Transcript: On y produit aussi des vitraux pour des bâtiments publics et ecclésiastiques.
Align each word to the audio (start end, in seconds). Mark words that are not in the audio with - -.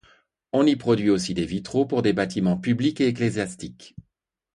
On 0.51 0.65
y 0.65 0.75
produit 0.75 1.11
aussi 1.11 1.35
des 1.35 1.45
vitraux 1.45 1.85
pour 1.85 2.01
des 2.01 2.11
bâtiments 2.11 2.57
publics 2.57 2.99
et 3.01 3.07
ecclésiastiques. 3.09 3.95